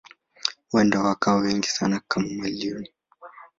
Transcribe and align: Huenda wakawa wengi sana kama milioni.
Huenda 0.71 0.99
wakawa 1.03 1.41
wengi 1.41 1.67
sana 1.67 2.01
kama 2.07 2.27
milioni. 2.27 2.89